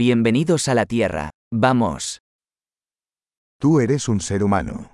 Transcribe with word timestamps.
Bienvenidos 0.00 0.67
a 0.69 0.73
la 0.73 0.85
Tierra. 0.85 1.29
Vamos. 1.53 2.19
Tú 3.57 3.79
eres 3.81 4.07
un 4.07 4.19
ser 4.21 4.41
humano. 4.43 4.93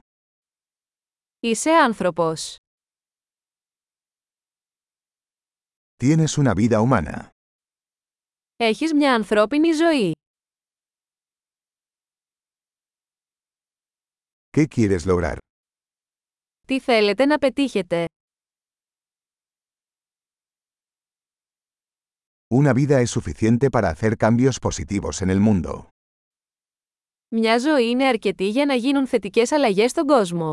Είσαι 1.40 1.72
άνθρωπος. 1.72 2.56
Tienes 5.98 6.38
una 6.38 6.54
vida 6.54 6.82
humana. 6.82 7.30
Έχεις 8.56 8.94
μια 8.94 9.14
ανθρώπινη 9.14 9.72
ζωή. 9.72 10.12
¿Qué 14.58 14.66
quieres 14.68 15.06
lograr? 15.06 15.38
Τι 16.68 16.80
θέλετε 16.80 17.26
να 17.26 17.38
πετύχετε. 17.38 18.06
Una 22.57 22.73
vida 22.73 23.01
es 23.01 23.11
suficiente 23.11 23.71
para 23.71 23.89
hacer 23.89 24.17
cambios 24.17 24.59
positivos 24.61 25.23
en 25.23 25.31
el 25.31 25.41
mundo. 25.41 25.89
Μια 27.35 27.59
ζωή 27.59 27.89
είναι 27.89 28.05
αρκετή 28.07 28.49
για 28.49 28.67
να 28.67 28.75
γίνουν 28.75 29.07
θετικές 29.07 29.53
αλλαγές 29.53 29.91
στον 29.91 30.07
κόσμο. 30.07 30.53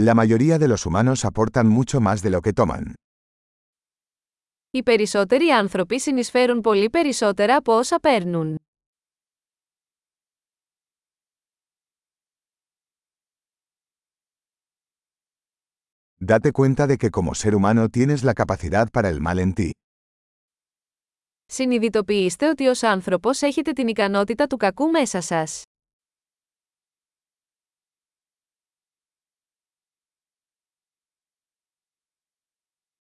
La 0.00 0.14
mayoría 0.14 0.58
de 0.58 0.68
los 0.68 0.86
humanos 0.86 1.24
aportan 1.24 1.66
mucho 1.68 2.00
más 2.00 2.22
de 2.22 2.30
lo 2.30 2.40
que 2.40 2.52
toman. 2.52 2.92
Οι 4.70 4.82
περισσότεροι 4.82 5.50
άνθρωποι 5.50 6.00
συνεισφέρουν 6.00 6.60
πολύ 6.60 6.90
περισσότερα 6.90 7.56
από 7.56 7.76
όσα 7.76 8.00
παίρνουν. 8.00 8.58
Date 16.22 16.52
cuenta 16.52 16.86
de 16.86 16.96
que 16.98 17.10
como 17.10 17.34
ser 17.34 17.54
humano 17.54 17.88
tienes 17.88 18.24
la 18.24 18.34
capacidad 18.34 18.90
para 18.90 19.08
el 19.08 19.20
mal 19.20 19.38
en 19.38 19.54
ti. 19.54 19.70
Συνειδητοποιήστε 21.46 22.48
ότι 22.48 22.66
ως 22.66 22.82
άνθρωπος 22.82 23.42
έχετε 23.42 23.72
την 23.72 23.88
ικανότητα 23.88 24.46
του 24.46 24.56
κακού 24.56 24.90
μέσα 24.90 25.20
σας. 25.20 25.62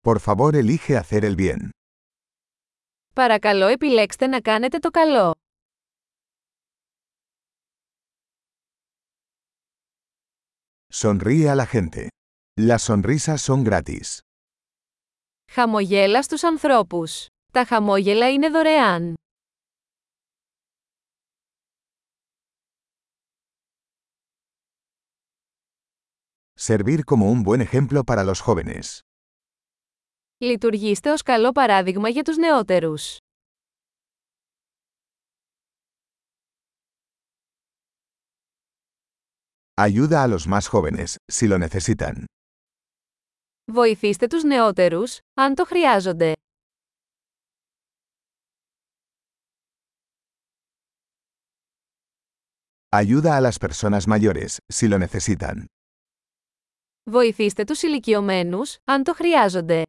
Por 0.05 0.19
favor, 0.19 0.55
elige 0.57 0.97
hacer 0.97 1.25
el 1.25 1.37
bien. 1.37 1.69
Παρακαλώ 3.15 3.67
επιλέξτε 3.67 4.27
να 4.27 4.41
κάνετε 4.41 4.79
το 4.79 4.91
καλό. 4.91 5.35
Sonríe 11.01 11.48
a 11.48 11.55
la 11.55 11.67
gente. 11.67 12.07
Las 12.61 12.83
sonrisas 12.83 13.41
son 13.43 13.65
gratis. 13.65 14.19
Χαμογέλα 15.53 16.23
στους 16.23 16.43
ανθρώπους. 16.45 17.27
Τα 17.53 17.65
χαμόγελα 17.65 18.33
είναι 18.33 18.48
δωρεάν. 18.48 19.15
Servir 26.57 27.05
como 27.05 27.31
un 27.31 27.43
buen 27.43 27.61
ejemplo 27.61 28.05
para 28.05 28.25
los 28.25 28.41
jóvenes. 28.41 28.98
Λειτουργήστε 30.39 31.11
ως 31.11 31.23
καλό 31.23 31.53
παράδειγμα 31.53 32.09
για 32.09 32.23
τους 32.23 32.37
νεότερους. 32.37 33.17
Ayuda 39.77 40.23
a 40.23 40.29
los 40.29 40.47
más 40.47 40.69
jóvenes, 40.69 41.17
si 41.31 41.48
lo 41.48 41.59
necesitan. 41.59 42.27
Βοηθήστε 43.72 44.28
τους 44.28 44.44
νεότερους, 44.44 45.20
αν 45.34 45.56
το 45.56 45.66
χρειάζονται. 45.66 46.34
Ayuda 52.89 53.32
a 53.38 53.42
las 53.42 53.58
personas 53.60 54.08
mayores, 54.08 54.58
si 54.73 54.88
lo 54.88 55.08
necesitan. 55.08 55.66
Βοηθήστε 57.04 57.64
τους 57.64 57.82
ηλικιωμένους, 57.82 58.78
αν 58.83 59.04
το 59.04 59.14
χρειάζονται. 59.14 59.84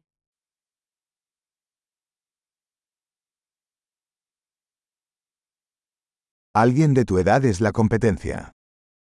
Alguien 6.51 6.93
de 6.93 7.03
tu 7.05 7.17
edad 7.17 7.45
es 7.45 7.61
la 7.61 7.71
competencia. 7.71 8.49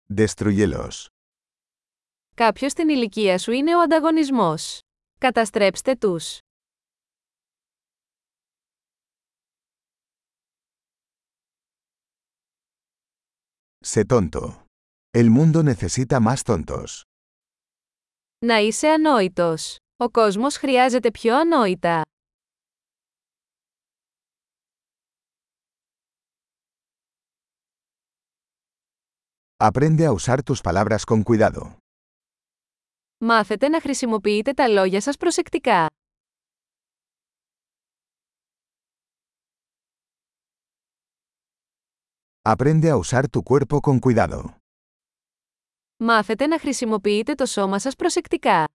Destruyelos. 0.10 1.17
Κάποιος 2.38 2.72
στην 2.72 2.90
ηλικία 2.90 3.38
σου 3.38 3.52
είναι 3.52 3.76
ο 3.76 3.82
ανταγωνισμός. 3.82 4.80
Καταστρέψτε 5.18 5.96
τους. 5.96 6.40
Sé 13.86 14.02
tonto. 14.08 14.66
El 15.18 15.30
mundo 15.30 15.64
necesita 15.64 16.20
más 16.20 16.42
tontos. 16.46 17.02
Να 18.46 18.58
είσαι 18.58 18.88
ανόητος. 18.88 19.76
Ο 19.98 20.10
κόσμος 20.10 20.56
χρειάζεται 20.58 21.12
πιο 21.12 21.36
ανόητα. 21.38 22.02
Aprende 29.58 30.06
a 30.06 30.12
usar 30.12 30.44
tus 30.44 30.62
palabras 30.62 31.04
con 31.06 31.24
cuidado. 31.24 31.87
Μάθετε 33.20 33.68
να 33.68 33.82
χρησιμοποιείτε 33.82 34.54
τα 34.54 34.68
λόγια 34.68 35.02
σας 35.02 35.18
προσεκτικά. 35.18 35.86
Aprende 42.42 42.90
a 42.90 42.98
usar 42.98 43.24
tu 43.30 43.42
cuerpo 43.44 43.80
con 43.82 44.00
cuidado. 44.00 44.44
Μάθετε 45.98 46.48
να 46.48 46.60
χρησιμοποιείτε 46.60 47.36
το 47.36 47.46
σώμα 47.46 47.80
σας 47.80 47.96
προσεκτικά. 47.96 48.66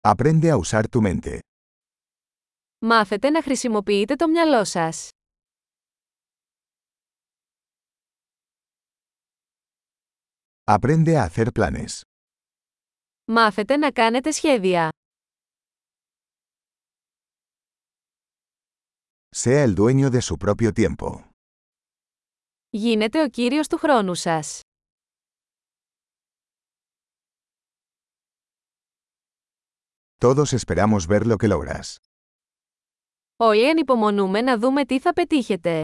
Aprende 0.00 0.50
a 0.50 0.56
usar 0.64 0.82
tu 0.90 1.00
mente. 1.00 1.38
Μάθετε 2.78 3.30
να 3.30 3.42
χρησιμοποιείτε 3.42 4.14
το 4.14 4.28
μυαλό 4.28 4.64
σας. 4.64 5.10
Aprende 10.67 11.17
a 11.17 11.23
hacer 11.29 11.47
planes. 11.59 12.01
Μάθετε 13.25 13.77
να 13.77 13.91
κάνετε 13.91 14.31
σχέδια. 14.31 14.89
Sea 19.35 19.63
el 19.63 19.75
dueño 19.75 20.09
de 20.09 20.21
su 20.21 20.37
propio 20.37 20.71
tiempo. 20.71 21.23
Γίνετε 22.69 23.21
ο 23.23 23.29
κύριος 23.29 23.67
του 23.67 23.77
χρόνου 23.77 24.13
σας. 24.13 24.61
Todos 30.17 30.53
esperamos 30.53 31.07
ver 31.07 31.25
lo 31.25 31.35
que 31.37 31.47
logras. 31.47 31.95
Όλοι 33.35 33.69
ανυπομονούμε 33.69 34.41
να 34.41 34.57
δούμε 34.57 34.85
τι 34.85 34.99
θα 34.99 35.13
πετύχετε. 35.13 35.81